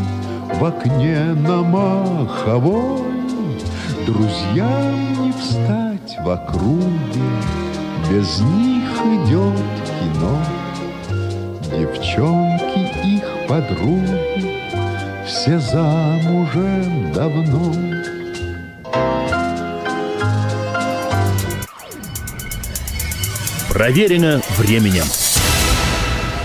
В 0.55 0.65
окне 0.65 1.35
на 1.35 1.63
Маховой. 1.63 3.03
Друзьям 4.07 5.25
не 5.25 5.33
встать 5.33 6.19
в 6.25 6.29
округе 6.29 7.31
Без 8.11 8.41
них 8.41 8.91
идет 9.15 9.61
кино. 10.01 10.39
Девчонки 11.71 12.91
их 13.07 13.25
подруги 13.49 14.61
Все 15.27 15.59
замужем 15.59 17.13
давно 17.13 17.92
Проверено 23.73 24.43
временем. 24.59 25.22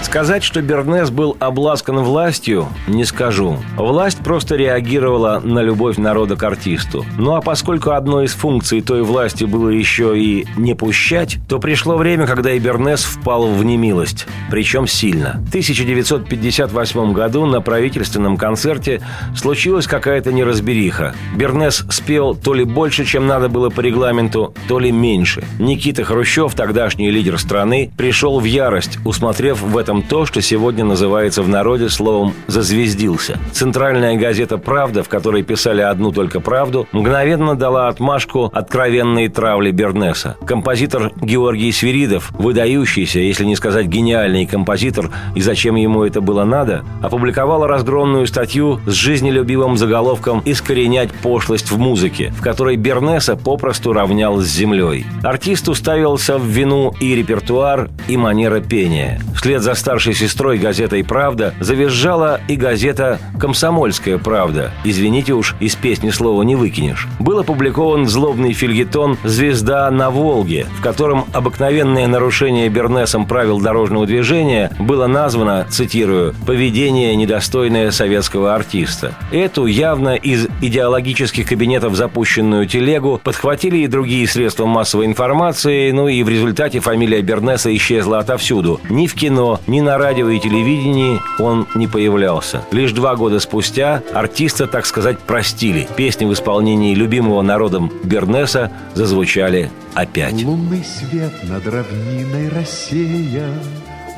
Сказать, 0.07 0.41
что 0.41 0.61
Бернес 0.61 1.09
был 1.09 1.35
обласкан 1.37 1.99
властью, 1.99 2.69
не 2.87 3.03
скажу. 3.03 3.57
Власть 3.75 4.19
просто 4.19 4.55
реагировала 4.55 5.41
на 5.43 5.59
любовь 5.59 5.97
народа 5.97 6.37
к 6.37 6.43
артисту. 6.43 7.05
Ну 7.17 7.35
а 7.35 7.41
поскольку 7.41 7.89
одной 7.89 8.27
из 8.27 8.31
функций 8.31 8.79
той 8.79 9.01
власти 9.01 9.43
было 9.43 9.67
еще 9.67 10.17
и 10.17 10.47
не 10.55 10.75
пущать, 10.75 11.39
то 11.49 11.59
пришло 11.59 11.97
время, 11.97 12.25
когда 12.25 12.53
и 12.53 12.59
Бернес 12.59 13.03
впал 13.03 13.47
в 13.47 13.65
немилость. 13.65 14.27
Причем 14.49 14.87
сильно. 14.87 15.41
В 15.45 15.49
1958 15.49 17.11
году 17.11 17.45
на 17.45 17.59
правительственном 17.59 18.37
концерте 18.37 19.01
случилась 19.35 19.87
какая-то 19.87 20.31
неразбериха. 20.31 21.15
Бернес 21.35 21.85
спел 21.89 22.33
то 22.33 22.53
ли 22.53 22.63
больше, 22.63 23.03
чем 23.03 23.27
надо 23.27 23.49
было 23.49 23.69
по 23.69 23.81
регламенту, 23.81 24.53
то 24.69 24.79
ли 24.79 24.89
меньше. 24.89 25.43
Никита 25.59 26.05
Хрущев, 26.05 26.53
тогдашний 26.53 27.11
лидер 27.11 27.37
страны, 27.37 27.91
пришел 27.97 28.39
в 28.39 28.45
ярость, 28.45 28.99
усмотрев 29.03 29.61
в 29.61 29.77
этом 29.77 29.96
автором 29.97 30.03
то, 30.03 30.25
что 30.25 30.41
сегодня 30.41 30.83
называется 30.83 31.43
в 31.43 31.49
народе 31.49 31.89
словом 31.89 32.33
«зазвездился». 32.47 33.37
Центральная 33.51 34.17
газета 34.17 34.57
«Правда», 34.57 35.03
в 35.03 35.09
которой 35.09 35.43
писали 35.43 35.81
одну 35.81 36.11
только 36.11 36.39
правду, 36.39 36.87
мгновенно 36.91 37.55
дала 37.55 37.87
отмашку 37.87 38.49
откровенной 38.53 39.29
травли 39.29 39.71
Бернеса. 39.71 40.35
Композитор 40.45 41.11
Георгий 41.21 41.71
Свиридов, 41.71 42.31
выдающийся, 42.37 43.19
если 43.19 43.45
не 43.45 43.55
сказать 43.55 43.87
гениальный 43.87 44.45
композитор, 44.45 45.09
и 45.35 45.41
зачем 45.41 45.75
ему 45.75 46.03
это 46.03 46.21
было 46.21 46.45
надо, 46.45 46.83
опубликовал 47.01 47.67
разгромную 47.67 48.27
статью 48.27 48.79
с 48.85 48.93
жизнелюбивым 48.93 49.77
заголовком 49.77 50.41
«Искоренять 50.45 51.11
пошлость 51.11 51.71
в 51.71 51.77
музыке», 51.77 52.33
в 52.37 52.41
которой 52.41 52.75
Бернеса 52.75 53.35
попросту 53.35 53.93
равнял 53.93 54.37
с 54.37 54.45
землей. 54.45 55.05
Артисту 55.23 55.75
ставился 55.75 56.37
в 56.37 56.45
вину 56.45 56.93
и 56.99 57.15
репертуар, 57.15 57.89
и 58.07 58.17
манера 58.17 58.59
пения. 58.59 59.19
Вслед 59.35 59.61
за 59.61 59.75
старшей 59.87 60.15
сестрой 60.15 60.57
газетой 60.57 61.01
«Правда» 61.01 61.53
завизжала 61.61 62.41
и 62.49 62.57
газета 62.57 63.19
«Комсомольская 63.39 64.17
правда». 64.17 64.73
Извините 64.83 65.31
уж, 65.31 65.55
из 65.61 65.77
песни 65.77 66.09
слова 66.09 66.43
не 66.43 66.57
выкинешь. 66.57 67.07
Был 67.19 67.39
опубликован 67.39 68.05
злобный 68.05 68.51
фильетон 68.51 69.17
«Звезда 69.23 69.89
на 69.89 70.09
Волге», 70.09 70.65
в 70.77 70.81
котором 70.81 71.23
обыкновенное 71.31 72.05
нарушение 72.05 72.67
Бернесом 72.67 73.25
правил 73.25 73.61
дорожного 73.61 74.05
движения 74.05 74.71
было 74.77 75.07
названо, 75.07 75.65
цитирую, 75.69 76.35
«поведение, 76.45 77.15
недостойное 77.15 77.91
советского 77.91 78.55
артиста». 78.55 79.15
Эту 79.31 79.67
явно 79.67 80.15
из 80.15 80.47
идеологических 80.59 81.47
кабинетов 81.47 81.95
запущенную 81.95 82.67
телегу 82.67 83.21
подхватили 83.23 83.77
и 83.77 83.87
другие 83.87 84.27
средства 84.27 84.65
массовой 84.65 85.05
информации, 85.05 85.91
ну 85.91 86.09
и 86.09 86.23
в 86.23 86.27
результате 86.27 86.81
фамилия 86.81 87.21
Бернеса 87.21 87.73
исчезла 87.73 88.19
отовсюду. 88.19 88.81
Ни 88.89 89.07
в 89.07 89.13
кино, 89.13 89.61
ни 89.65 89.76
на 89.81 89.97
радио 89.97 90.29
и 90.29 90.39
телевидении 90.39 91.19
он 91.39 91.67
не 91.75 91.87
появлялся. 91.87 92.63
Лишь 92.71 92.91
два 92.91 93.15
года 93.15 93.39
спустя 93.39 94.01
артиста, 94.13 94.67
так 94.67 94.85
сказать, 94.85 95.19
простили. 95.19 95.87
Песни 95.95 96.25
в 96.25 96.33
исполнении 96.33 96.93
любимого 96.93 97.41
народом 97.41 97.91
Бернеса 98.03 98.71
зазвучали 98.93 99.71
опять. 99.93 100.43
Лунный 100.43 100.83
свет 100.83 101.33
над 101.43 101.65
равниной 101.67 102.49
рассея, 102.49 103.49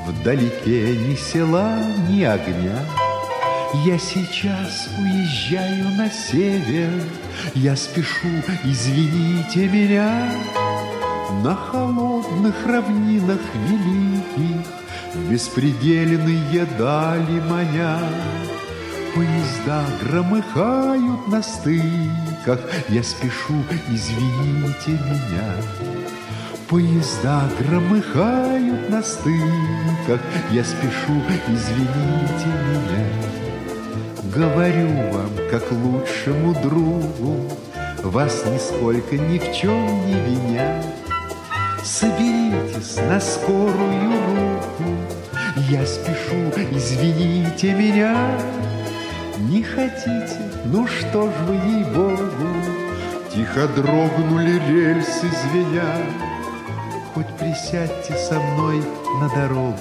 Вдалеке 0.07 0.95
ни 0.95 1.15
села, 1.15 1.77
ни 2.09 2.23
огня. 2.23 2.79
Я 3.85 3.99
сейчас 3.99 4.89
уезжаю 4.97 5.89
на 5.95 6.09
север, 6.09 6.89
Я 7.53 7.75
спешу, 7.75 8.27
извините 8.63 9.67
меня. 9.67 10.31
На 11.43 11.55
холодных 11.55 12.55
равнинах 12.65 13.39
великих 13.67 14.08
Беспредельные 15.29 16.65
дали 16.79 17.39
маня. 17.47 17.99
Поезда 19.13 19.85
громыхают 20.01 21.27
на 21.27 21.43
стыках, 21.43 22.59
Я 22.89 23.03
спешу, 23.03 23.53
извините 23.89 24.91
меня. 24.91 25.53
Поезда 26.67 27.43
громыхают 27.59 28.89
на 28.89 29.03
стыках, 29.03 30.19
Я 30.49 30.63
спешу, 30.63 31.21
извините 31.47 32.47
меня. 32.67 33.05
Говорю 34.33 34.89
вам, 35.11 35.29
как 35.51 35.71
лучшему 35.71 36.55
другу, 36.63 37.51
Вас 38.03 38.45
нисколько 38.47 39.15
ни 39.15 39.37
в 39.37 39.53
чем 39.53 40.07
не 40.07 40.13
виня. 40.13 40.83
Соберитесь 41.83 42.97
на 42.97 43.19
скорую 43.19 44.11
руку, 44.35 44.88
Я 45.69 45.85
спешу, 45.85 46.51
извините 46.71 47.73
меня. 47.75 48.15
Не 49.37 49.61
хотите, 49.61 50.39
ну 50.65 50.87
что 50.87 51.29
ж 51.29 51.33
вы, 51.47 51.53
ей-богу, 51.53 52.47
Тихо 53.31 53.67
дрогнули 53.67 54.59
рельсы 54.67 55.27
звеня. 55.27 55.95
Хоть 57.13 57.27
присядьте 57.37 58.17
со 58.17 58.39
мной 58.39 58.81
на 59.21 59.29
дорогу, 59.29 59.77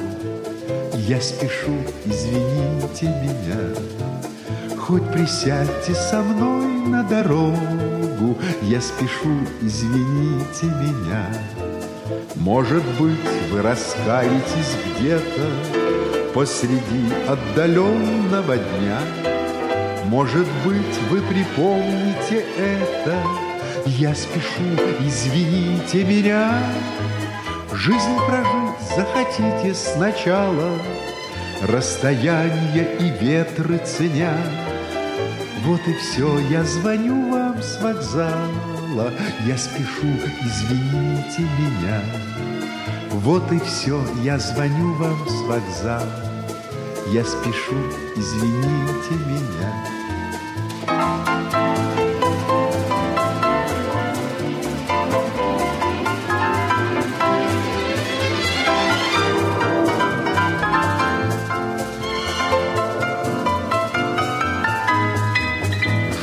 Я 0.92 1.22
спешу, 1.22 1.78
извините 2.04 3.06
меня. 3.06 4.76
Хоть 4.76 5.10
присядьте 5.10 5.94
со 5.94 6.20
мной 6.20 6.66
на 6.86 7.02
дорогу, 7.02 8.36
Я 8.60 8.82
спешу, 8.82 9.38
извините 9.62 10.66
меня. 10.66 11.24
Может 12.36 12.84
быть, 13.00 13.37
вы 13.50 13.62
раскаетесь 13.62 14.76
где-то 14.98 15.78
Посреди 16.34 17.12
отдаленного 17.26 18.56
дня. 18.56 18.98
Может 20.04 20.46
быть, 20.64 20.98
вы 21.10 21.20
припомните 21.22 22.44
это, 22.56 23.18
Я 23.86 24.14
спешу, 24.14 24.62
извините 25.00 26.04
меня. 26.04 26.52
Жизнь 27.72 28.16
прожить 28.26 28.96
захотите 28.96 29.74
сначала, 29.74 30.78
Расстояние 31.62 32.96
и 33.00 33.24
ветры 33.24 33.78
ценя. 33.78 34.36
Вот 35.64 35.80
и 35.88 35.94
все, 35.94 36.38
я 36.50 36.62
звоню 36.62 37.32
вам 37.32 37.60
с 37.62 37.80
вокзала, 37.82 39.12
Я 39.44 39.58
спешу, 39.58 40.06
извините 40.44 41.40
меня. 41.40 42.37
Вот 43.28 43.52
и 43.52 43.58
все, 43.58 44.02
я 44.22 44.38
звоню 44.38 44.94
вам 44.94 45.28
с 45.28 45.42
вокзала, 45.42 46.02
Я 47.08 47.22
спешу, 47.22 47.76
извините 48.16 49.16
меня. 49.26 49.84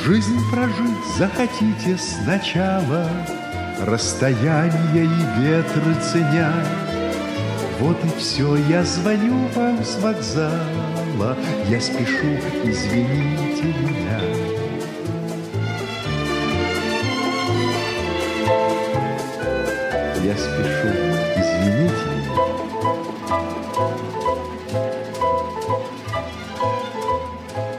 Жизнь 0.04 0.40
прожить 0.50 1.06
захотите 1.20 2.00
сначала, 2.00 3.08
Расстояние 3.86 5.06
и 5.06 5.40
ветры 5.40 5.94
ценя. 6.02 6.52
Вот 7.80 7.98
и 8.06 8.10
все, 8.18 8.56
я 8.70 8.84
звоню 8.84 9.48
вам 9.54 9.84
с 9.84 9.98
вокзала, 10.02 11.38
Я 11.70 11.82
спешу, 11.82 12.38
извините 12.64 13.64
меня. 13.64 14.35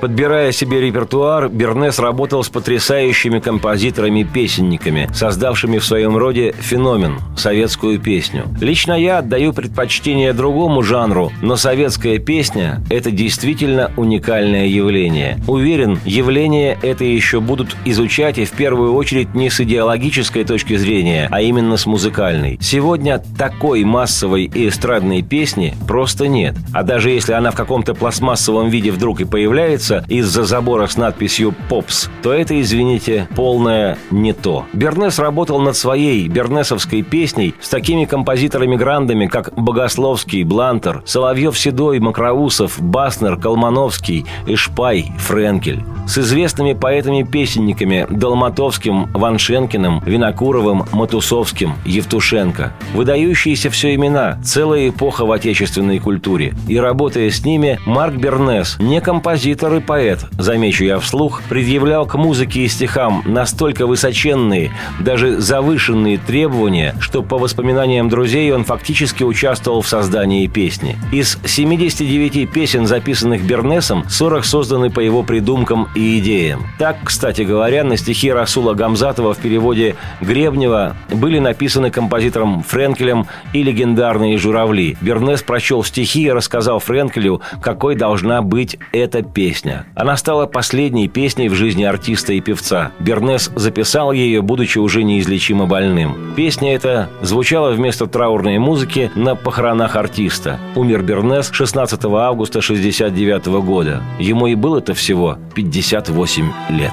Подбирая 0.07 0.53
себе 0.53 0.81
репертуар, 0.81 1.49
Бернес 1.49 1.99
работал 1.99 2.45
с 2.45 2.49
потрясающими 2.49 3.41
композиторами-песенниками, 3.41 5.11
создавшими 5.13 5.79
в 5.79 5.85
своем 5.85 6.17
роде 6.17 6.55
феномен– 6.57 7.19
советскую 7.37 7.99
песню. 7.99 8.45
Лично 8.61 8.93
я 8.93 9.19
отдаю 9.19 9.53
предпочтение 9.53 10.33
другому 10.33 10.85
жанру, 10.85 11.33
но 11.43 11.57
советская 11.57 12.19
песня– 12.19 12.81
это 12.89 13.11
действительно 13.11 13.91
уникальное 13.97 14.67
явление. 14.67 15.41
Уверен, 15.49 15.99
явление 16.05 16.79
это 16.83 17.03
еще 17.03 17.41
будут 17.41 17.77
изучать 17.85 18.39
и 18.39 18.45
в 18.45 18.53
первую 18.53 18.95
очередь 18.95 19.35
не 19.35 19.51
с 19.51 19.61
идеологической 19.61 20.45
точки 20.45 20.77
зрения, 20.77 21.27
а 21.33 21.41
именно 21.41 21.77
с 21.77 21.85
музыкальной. 21.85 22.59
Сегодня 22.61 23.21
такой 23.37 23.83
массовой 23.83 24.45
и 24.45 24.69
эстрадной 24.69 25.23
песни 25.23 25.75
просто 25.89 26.29
нет. 26.29 26.55
А 26.73 26.85
даже 26.85 27.11
если 27.11 27.33
она 27.33 27.51
в 27.51 27.57
каком-то 27.57 27.95
пластмассовом 27.95 28.69
виде 28.69 28.93
вдруг 28.93 29.21
и 29.21 29.25
появляется, 29.25 29.96
из-за 30.09 30.45
забора 30.45 30.87
с 30.87 30.97
надписью 30.97 31.55
«Попс», 31.69 32.11
то 32.23 32.33
это, 32.33 32.61
извините, 32.61 33.29
полное 33.37 33.97
не 34.11 34.33
то. 34.33 34.65
Бернес 34.73 35.19
работал 35.19 35.61
над 35.61 35.77
своей 35.77 36.27
бернесовской 36.29 37.03
песней 37.03 37.55
с 37.61 37.69
такими 37.69 38.05
композиторами-грандами, 38.05 39.27
как 39.27 39.53
Богословский, 39.55 40.43
Блантер, 40.43 41.03
Соловьев-Седой, 41.07 42.01
Макроусов, 42.01 42.81
Баснер, 42.81 43.37
Колмановский, 43.37 44.27
Ишпай, 44.47 45.13
Френкель. 45.19 45.85
С 46.09 46.19
известными 46.19 46.73
поэтами-песенниками 46.73 48.07
Долматовским, 48.11 49.07
Ваншенкиным, 49.13 50.03
Винокуровым, 50.05 50.85
Матусовским, 50.93 51.75
Евтушенко. 51.85 52.73
Выдающиеся 52.95 53.71
все 53.71 53.95
имена, 53.95 54.39
целая 54.43 54.89
эпоха 54.89 55.25
в 55.27 55.33
отечественной 55.33 55.99
культуре. 55.99 56.55
И 56.67 56.79
работая 56.79 57.31
с 57.31 57.45
ними, 57.45 57.79
Марк 57.87 58.15
Бернес 58.15 58.79
не 58.81 59.01
композитор 59.01 59.77
Добрый 59.77 59.86
поэт, 59.87 60.21
замечу 60.39 60.85
я 60.85 60.99
вслух, 60.99 61.43
предъявлял 61.49 62.07
к 62.07 62.17
музыке 62.17 62.61
и 62.61 62.69
стихам 62.69 63.23
настолько 63.25 63.87
высоченные, 63.87 64.73
даже 65.01 65.41
завышенные 65.41 66.19
требования, 66.19 66.95
что 67.01 67.23
по 67.23 67.39
воспоминаниям 67.39 68.09
друзей 68.09 68.53
он 68.53 68.65
фактически 68.65 69.23
участвовал 69.23 69.81
в 69.81 69.89
создании 69.89 70.47
песни. 70.49 70.97
Из 71.13 71.39
79 71.45 72.51
песен, 72.51 72.87
записанных 72.87 73.43
Бернесом, 73.45 74.05
40 74.09 74.45
созданы 74.45 74.91
по 74.91 75.01
его 75.01 75.23
придумкам 75.23 75.89
и 75.95 76.19
идеям. 76.19 76.67
Так, 76.79 76.97
кстати 77.05 77.43
говоря, 77.43 77.85
на 77.85 77.97
стихи 77.97 78.33
Расула 78.33 78.75
Гамзатова 78.75 79.35
в 79.35 79.39
переводе 79.39 79.97
Гребнева 80.21 80.97
были 81.11 81.39
написаны 81.39 81.91
композитором 81.91 82.63
Френкелем 82.63 83.27
и 83.53 83.63
легендарные 83.63 84.39
«Журавли». 84.39 84.97
Бернес 85.01 85.43
прочел 85.43 85.85
стихи 85.85 86.25
и 86.25 86.31
рассказал 86.31 86.81
Френкелю, 86.81 87.41
какой 87.61 87.95
должна 87.95 88.43
быть 88.43 88.79
эта 88.93 89.23
песня. 89.23 89.66
Она 89.95 90.17
стала 90.17 90.47
последней 90.47 91.09
песней 91.09 91.49
в 91.49 91.55
жизни 91.55 91.85
артиста 91.85 92.33
и 92.33 92.41
певца. 92.41 92.93
Бернес 92.99 93.51
записал 93.55 94.13
ее, 94.13 94.43
будучи 94.43 94.79
уже 94.79 95.03
неизлечимо 95.03 95.67
больным. 95.67 96.35
Песня 96.37 96.75
эта 96.75 97.09
звучала 97.23 97.73
вместо 97.73 98.07
траурной 98.07 98.59
музыки 98.59 99.11
на 99.15 99.35
похоронах 99.35 99.97
артиста. 99.97 100.59
Умер 100.75 101.03
Бернес 101.03 101.51
16 101.53 102.05
августа 102.05 102.59
1969 102.59 103.47
года. 103.65 104.03
Ему 104.19 104.47
и 104.47 104.55
было-то 104.55 104.95
всего 104.95 105.39
58 105.55 106.51
лет. 106.71 106.93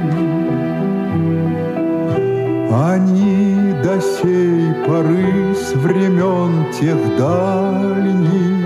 они 2.73 3.73
до 3.83 3.99
сей 3.99 4.73
поры 4.87 5.53
с 5.53 5.73
времен 5.73 6.71
тех 6.71 6.97
дальних 7.17 8.61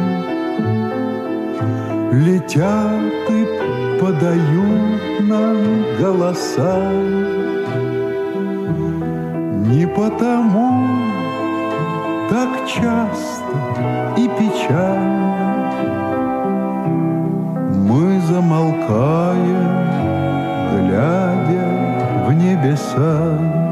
Летят 2.13 3.29
и 3.29 3.99
подают 3.99 5.21
нам 5.21 5.57
голоса 5.99 6.91
Не 9.67 9.87
потому 9.87 10.87
так 12.29 12.67
часто 12.67 13.55
и 14.17 14.27
печально 14.27 15.25
Мы 17.73 18.19
замолкаем, 18.21 19.65
глядя 20.71 22.25
в 22.27 22.33
небеса. 22.33 23.64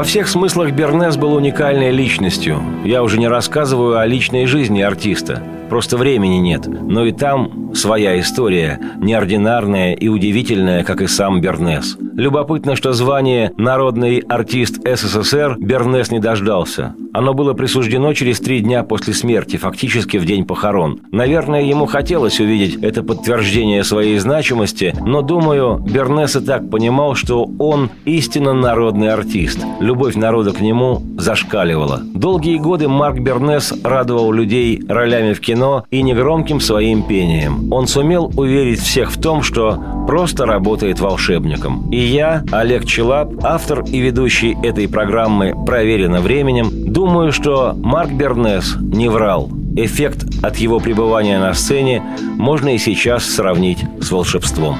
Во 0.00 0.04
всех 0.04 0.28
смыслах 0.28 0.70
Бернес 0.72 1.18
был 1.18 1.34
уникальной 1.34 1.90
личностью. 1.90 2.62
Я 2.86 3.02
уже 3.02 3.18
не 3.18 3.28
рассказываю 3.28 3.98
о 3.98 4.06
личной 4.06 4.46
жизни 4.46 4.80
артиста. 4.80 5.42
Просто 5.68 5.98
времени 5.98 6.36
нет. 6.36 6.66
Но 6.66 7.04
и 7.04 7.12
там 7.12 7.74
своя 7.74 8.18
история, 8.18 8.80
неординарная 8.96 9.92
и 9.92 10.08
удивительная, 10.08 10.84
как 10.84 11.02
и 11.02 11.06
сам 11.06 11.42
Бернес. 11.42 11.98
Любопытно, 12.16 12.76
что 12.76 12.92
звание 12.92 13.52
«Народный 13.56 14.18
артист 14.18 14.80
СССР» 14.84 15.56
Бернес 15.58 16.10
не 16.10 16.18
дождался. 16.18 16.94
Оно 17.12 17.34
было 17.34 17.54
присуждено 17.54 18.12
через 18.14 18.40
три 18.40 18.60
дня 18.60 18.82
после 18.82 19.14
смерти, 19.14 19.56
фактически 19.56 20.16
в 20.16 20.24
день 20.24 20.44
похорон. 20.44 21.00
Наверное, 21.12 21.62
ему 21.62 21.86
хотелось 21.86 22.40
увидеть 22.40 22.82
это 22.82 23.02
подтверждение 23.02 23.84
своей 23.84 24.18
значимости, 24.18 24.94
но, 25.00 25.22
думаю, 25.22 25.78
Бернес 25.78 26.36
и 26.36 26.40
так 26.40 26.70
понимал, 26.70 27.14
что 27.14 27.48
он 27.58 27.90
истинно 28.04 28.54
народный 28.54 29.12
артист. 29.12 29.58
Любовь 29.80 30.14
народа 30.14 30.52
к 30.52 30.60
нему 30.60 31.02
зашкаливала. 31.18 32.00
Долгие 32.14 32.58
годы 32.58 32.88
Марк 32.88 33.18
Бернес 33.18 33.72
радовал 33.82 34.32
людей 34.32 34.82
ролями 34.88 35.32
в 35.32 35.40
кино 35.40 35.84
и 35.90 36.02
негромким 36.02 36.60
своим 36.60 37.02
пением. 37.02 37.72
Он 37.72 37.86
сумел 37.86 38.32
уверить 38.36 38.80
всех 38.80 39.10
в 39.10 39.20
том, 39.20 39.42
что 39.42 39.78
просто 40.06 40.46
работает 40.46 41.00
волшебником. 41.00 41.88
И 41.90 41.99
я, 42.00 42.44
Олег 42.52 42.84
Челап, 42.84 43.32
автор 43.42 43.82
и 43.82 43.98
ведущий 43.98 44.56
этой 44.62 44.88
программы 44.88 45.54
«Проверено 45.66 46.20
временем», 46.20 46.92
думаю, 46.92 47.32
что 47.32 47.74
Марк 47.76 48.12
Бернес 48.12 48.76
не 48.80 49.08
врал. 49.08 49.50
Эффект 49.76 50.26
от 50.42 50.56
его 50.56 50.80
пребывания 50.80 51.38
на 51.38 51.54
сцене 51.54 52.02
можно 52.36 52.74
и 52.74 52.78
сейчас 52.78 53.24
сравнить 53.24 53.84
с 54.00 54.10
волшебством. 54.10 54.78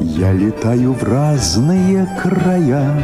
Я 0.00 0.32
летаю 0.32 0.92
в 0.92 1.02
разные 1.02 2.06
края. 2.22 3.02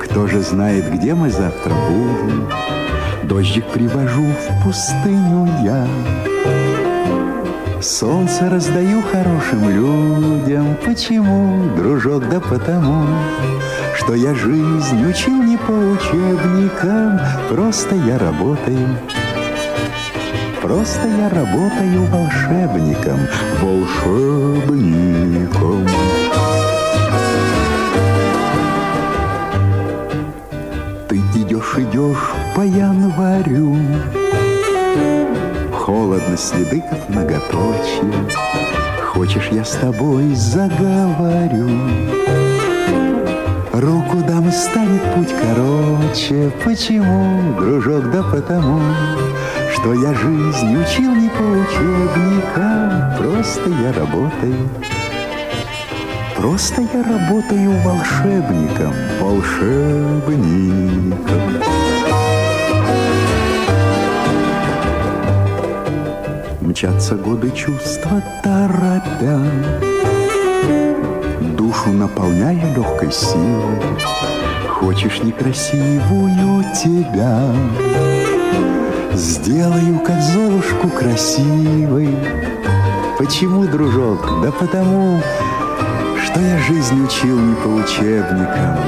Кто 0.00 0.26
же 0.28 0.40
знает, 0.40 0.92
где 0.92 1.14
мы 1.14 1.30
завтра 1.30 1.72
будем? 1.88 2.48
Дождик 3.24 3.64
привожу 3.66 4.22
в 4.22 4.64
пустыню 4.64 5.48
я. 5.64 5.86
Солнце 7.84 8.48
раздаю 8.48 9.02
хорошим 9.02 9.68
людям. 9.68 10.74
Почему, 10.86 11.68
дружок, 11.76 12.26
да 12.30 12.40
потому, 12.40 13.06
что 13.94 14.14
я 14.14 14.34
жизнь 14.34 15.06
учил 15.06 15.42
не 15.42 15.58
по 15.58 15.70
учебникам, 15.70 17.20
просто 17.50 17.94
я 17.94 18.18
работаю. 18.18 18.96
Просто 20.62 21.06
я 21.06 21.28
работаю 21.28 22.06
волшебником, 22.06 23.20
волшебником. 23.60 25.06
Ты 31.06 31.16
идешь, 31.36 31.76
идешь 31.76 32.32
по 32.56 32.62
январю, 32.62 33.76
Холодно 35.84 36.36
следы, 36.38 36.82
как 36.88 37.10
многоточие. 37.10 38.10
Хочешь, 39.02 39.50
я 39.52 39.62
с 39.62 39.72
тобой 39.72 40.34
заговорю? 40.34 41.68
Руку 43.70 44.16
дам, 44.26 44.50
станет 44.50 45.02
путь 45.14 45.34
короче. 45.42 46.50
Почему, 46.64 47.54
дружок, 47.58 48.10
да 48.10 48.22
потому, 48.22 48.80
что 49.74 49.92
я 49.92 50.14
жизнь 50.14 50.74
учил 50.74 51.14
не 51.14 51.28
по 51.28 51.42
учебникам, 51.42 53.18
просто 53.18 53.68
я 53.68 53.92
работаю. 53.92 54.70
Просто 56.34 56.80
я 56.80 57.02
работаю 57.02 57.72
волшебником, 57.82 58.94
волшебником. 59.20 61.33
Мчатся 66.74 67.14
годы 67.14 67.52
чувства 67.52 68.20
торопя, 68.42 69.40
Душу 71.56 71.92
наполняя 71.92 72.74
легкой 72.74 73.12
силой. 73.12 73.78
Хочешь 74.68 75.22
некрасивую 75.22 76.64
тебя, 76.74 77.54
Сделаю, 79.12 80.00
как 80.00 80.20
Золушку, 80.20 80.88
красивой. 80.88 82.08
Почему, 83.18 83.68
дружок? 83.68 84.42
Да 84.42 84.50
потому, 84.50 85.22
что 86.24 86.40
я 86.40 86.58
жизнь 86.58 87.04
учил 87.04 87.38
не 87.38 87.54
по 87.54 87.68
учебникам, 87.68 88.78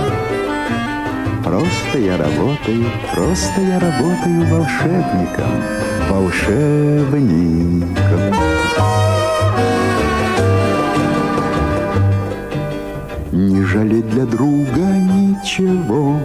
Просто 1.44 1.98
я 1.98 2.16
работаю, 2.16 2.90
просто 3.14 3.60
я 3.60 3.78
работаю 3.78 4.44
волшебником, 4.50 5.62
волшебником. 6.10 7.96
Не 13.32 13.62
жалеть 13.64 14.08
для 14.10 14.24
друга 14.24 14.80
ничего, 14.80 16.18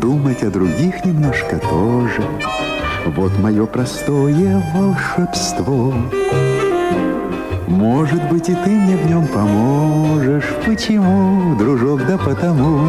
Думать 0.00 0.42
о 0.42 0.50
других 0.50 1.04
немножко 1.04 1.58
тоже. 1.58 2.22
Вот 3.16 3.38
мое 3.38 3.66
простое 3.66 4.62
волшебство. 4.74 5.94
Может 7.66 8.22
быть, 8.30 8.48
и 8.48 8.54
ты 8.54 8.70
мне 8.70 8.96
в 8.96 9.06
нем 9.06 9.26
поможешь. 9.26 10.48
Почему, 10.64 11.54
дружок, 11.56 12.06
да 12.06 12.18
потому, 12.18 12.88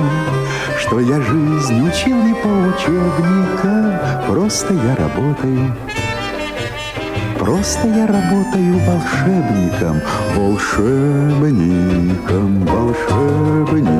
что 0.78 1.00
я 1.00 1.22
жизнь 1.22 1.88
учил 1.88 2.22
не 2.24 2.34
по 2.34 2.48
учебникам, 2.48 3.94
просто 4.28 4.74
я 4.74 4.96
работаю. 4.96 5.76
Просто 7.40 7.88
я 7.88 8.08
работаю 8.08 8.80
волшебником, 8.80 10.02
волшебником, 10.36 12.66
волшебником. 12.66 13.96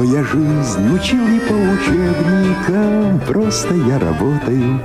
Что 0.00 0.16
я 0.16 0.24
жизнь 0.24 0.94
учил 0.94 1.28
не 1.28 1.38
по 1.40 1.52
учебникам, 1.52 3.20
просто 3.26 3.74
я 3.74 3.98
работаю. 3.98 4.80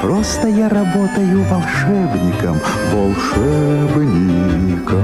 Просто 0.00 0.46
я 0.46 0.68
работаю 0.68 1.42
волшебником, 1.44 2.60
волшебником. 2.92 5.02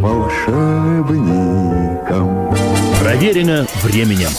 Волшебником. 0.00 2.56
Проверено 3.02 3.66
временем. 3.82 4.30